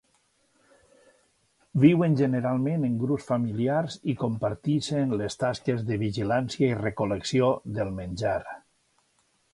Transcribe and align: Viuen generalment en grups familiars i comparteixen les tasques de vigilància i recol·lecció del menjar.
Viuen 1.83 2.15
generalment 2.21 2.87
en 2.87 2.95
grups 3.03 3.27
familiars 3.33 3.99
i 4.13 4.17
comparteixen 4.23 5.13
les 5.23 5.37
tasques 5.45 5.87
de 5.91 5.99
vigilància 6.07 6.71
i 6.73 6.83
recol·lecció 6.83 7.55
del 7.77 7.97
menjar. 8.01 8.39